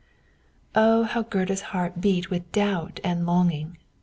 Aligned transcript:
Oh, 0.73 1.03
how 1.03 1.21
Gerda's 1.21 1.61
heart 1.61 2.01
beat 2.01 2.31
with 2.31 2.51
doubt 2.51 2.99
and 3.03 3.23
longing! 3.27 3.77